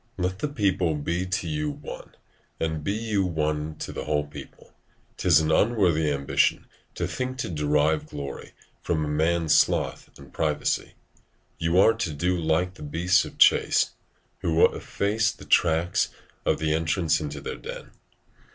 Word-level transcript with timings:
Let 0.17 0.39
the 0.39 0.47
people 0.47 0.95
be 0.95 1.27
to 1.27 1.47
you 1.47 1.69
one, 1.69 2.15
and 2.59 2.83
be 2.83 2.93
you 2.93 3.23
one 3.23 3.75
to 3.77 3.91
the 3.91 4.05
whole 4.05 4.25
people. 4.25 4.73
'Tis 5.17 5.39
an 5.41 5.51
unworthy 5.51 6.11
ambition 6.11 6.65
to 6.95 7.07
think 7.07 7.37
to 7.37 7.49
derive 7.49 8.07
glory 8.07 8.53
from 8.81 9.05
a 9.05 9.07
man's 9.07 9.53
sloth 9.53 10.09
and 10.17 10.33
privacy: 10.33 10.93
you 11.59 11.77
are 11.77 11.93
to 11.93 12.13
do 12.15 12.35
like 12.35 12.73
the 12.73 12.81
beasts 12.81 13.25
of 13.25 13.37
chase, 13.37 13.91
who 14.39 14.65
efface 14.73 15.31
the 15.31 15.45
track 15.45 15.97
at 16.47 16.57
the 16.57 16.73
entrance 16.73 17.21
into 17.21 17.39
their 17.39 17.57
den. 17.57 17.91